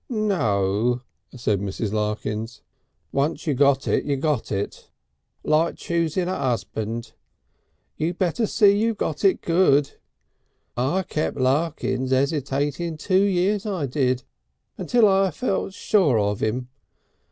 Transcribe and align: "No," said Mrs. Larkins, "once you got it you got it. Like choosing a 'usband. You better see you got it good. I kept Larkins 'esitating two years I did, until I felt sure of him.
"No," 0.09 1.03
said 1.35 1.61
Mrs. 1.61 1.93
Larkins, 1.93 2.63
"once 3.11 3.45
you 3.45 3.53
got 3.53 3.87
it 3.87 4.03
you 4.03 4.15
got 4.15 4.51
it. 4.51 4.89
Like 5.43 5.75
choosing 5.75 6.27
a 6.27 6.31
'usband. 6.39 7.11
You 7.97 8.15
better 8.15 8.47
see 8.47 8.75
you 8.75 8.95
got 8.95 9.23
it 9.23 9.41
good. 9.41 9.91
I 10.75 11.03
kept 11.03 11.37
Larkins 11.37 12.11
'esitating 12.11 12.97
two 12.97 13.21
years 13.21 13.67
I 13.67 13.85
did, 13.85 14.23
until 14.75 15.07
I 15.07 15.29
felt 15.29 15.75
sure 15.75 16.17
of 16.17 16.39
him. 16.39 16.69